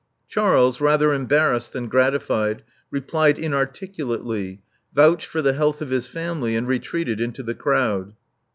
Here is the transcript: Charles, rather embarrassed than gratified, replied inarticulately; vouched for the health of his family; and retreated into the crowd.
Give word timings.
Charles, 0.27 0.81
rather 0.81 1.13
embarrassed 1.13 1.73
than 1.73 1.87
gratified, 1.87 2.63
replied 2.89 3.37
inarticulately; 3.37 4.63
vouched 4.91 5.27
for 5.27 5.43
the 5.43 5.53
health 5.53 5.79
of 5.79 5.91
his 5.91 6.07
family; 6.07 6.55
and 6.55 6.67
retreated 6.67 7.21
into 7.21 7.43
the 7.43 7.53
crowd. 7.53 8.15